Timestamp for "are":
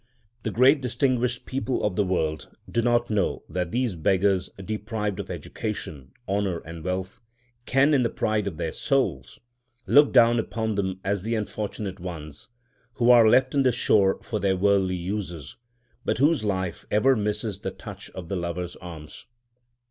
13.11-13.29